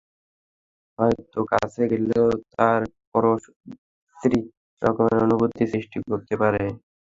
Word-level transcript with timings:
হয়তো 0.99 1.39
কাছে 1.51 1.81
গেলেও 1.91 2.25
তার 2.53 2.81
পরশ 3.11 3.41
বিশ্রী 3.65 4.39
রকমের 4.81 5.17
অনুভূতি 5.25 5.63
সৃষ্টি 5.71 5.97
করতে 6.09 6.33
পারে। 6.41 6.63